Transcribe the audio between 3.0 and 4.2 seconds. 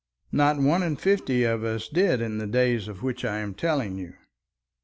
which I am telling you.